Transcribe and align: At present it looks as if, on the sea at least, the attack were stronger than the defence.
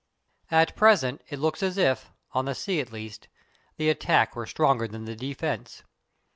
At 0.49 0.75
present 0.75 1.21
it 1.29 1.37
looks 1.37 1.61
as 1.61 1.77
if, 1.77 2.11
on 2.31 2.45
the 2.45 2.55
sea 2.55 2.79
at 2.79 2.91
least, 2.91 3.27
the 3.77 3.91
attack 3.91 4.35
were 4.35 4.47
stronger 4.47 4.87
than 4.87 5.05
the 5.05 5.15
defence. 5.15 5.83